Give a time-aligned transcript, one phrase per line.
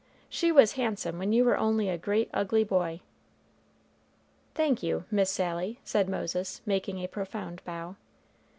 [0.29, 3.01] "She was handsome when you were only a great ugly boy."
[4.55, 7.97] "Thank you, Miss Sally!" said Moses, making a profound bow.